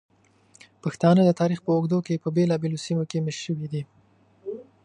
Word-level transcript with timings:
پښتانه 0.83 1.21
د 1.25 1.31
تاریخ 1.41 1.59
په 1.63 1.71
اوږدو 1.75 1.99
کې 2.05 2.21
په 2.23 2.29
بېلابېلو 2.35 2.83
سیمو 2.85 3.03
کې 3.09 3.23
میشت 3.25 3.41
شوي 3.45 3.67
دي. 3.73 3.81